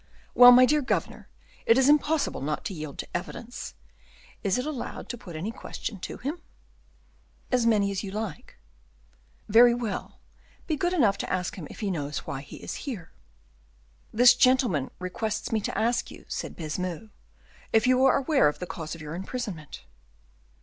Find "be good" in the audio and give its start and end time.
10.65-10.91